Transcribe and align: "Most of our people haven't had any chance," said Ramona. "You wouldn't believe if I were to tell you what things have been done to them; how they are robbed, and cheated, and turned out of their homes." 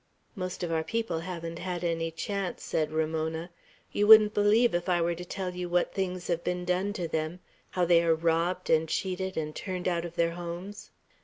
"Most 0.35 0.63
of 0.63 0.71
our 0.71 0.83
people 0.83 1.19
haven't 1.19 1.59
had 1.59 1.83
any 1.83 2.09
chance," 2.09 2.63
said 2.63 2.91
Ramona. 2.91 3.51
"You 3.91 4.07
wouldn't 4.07 4.33
believe 4.33 4.73
if 4.73 4.89
I 4.89 4.99
were 4.99 5.13
to 5.13 5.23
tell 5.23 5.53
you 5.53 5.69
what 5.69 5.93
things 5.93 6.25
have 6.25 6.43
been 6.43 6.65
done 6.65 6.91
to 6.93 7.07
them; 7.07 7.39
how 7.69 7.85
they 7.85 8.03
are 8.03 8.15
robbed, 8.15 8.71
and 8.71 8.89
cheated, 8.89 9.37
and 9.37 9.55
turned 9.55 9.87
out 9.87 10.03
of 10.03 10.15
their 10.15 10.31
homes." 10.31 10.89